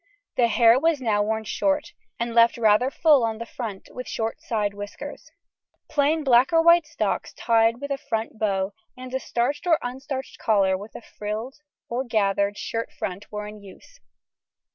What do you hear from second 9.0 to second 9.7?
a starched